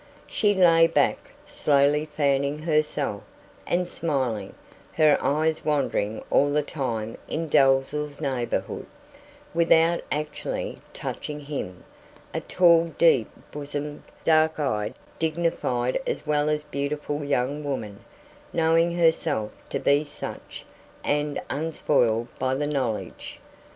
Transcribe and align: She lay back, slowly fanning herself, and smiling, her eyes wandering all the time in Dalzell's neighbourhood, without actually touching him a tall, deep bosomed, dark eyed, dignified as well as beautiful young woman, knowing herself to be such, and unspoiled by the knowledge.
She 0.25 0.55
lay 0.55 0.87
back, 0.87 1.19
slowly 1.45 2.07
fanning 2.07 2.57
herself, 2.57 3.21
and 3.67 3.87
smiling, 3.87 4.55
her 4.93 5.15
eyes 5.21 5.63
wandering 5.63 6.23
all 6.31 6.51
the 6.51 6.63
time 6.63 7.17
in 7.27 7.47
Dalzell's 7.47 8.19
neighbourhood, 8.19 8.87
without 9.53 10.01
actually 10.11 10.79
touching 10.91 11.39
him 11.39 11.83
a 12.33 12.39
tall, 12.41 12.85
deep 12.97 13.29
bosomed, 13.51 14.01
dark 14.25 14.59
eyed, 14.59 14.95
dignified 15.19 15.99
as 16.07 16.25
well 16.25 16.49
as 16.49 16.63
beautiful 16.63 17.23
young 17.23 17.63
woman, 17.63 18.03
knowing 18.51 18.97
herself 18.97 19.51
to 19.69 19.77
be 19.77 20.03
such, 20.03 20.65
and 21.03 21.39
unspoiled 21.51 22.29
by 22.39 22.55
the 22.55 22.65
knowledge. 22.65 23.37